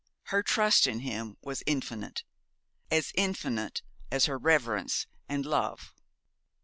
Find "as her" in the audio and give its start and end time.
4.11-4.39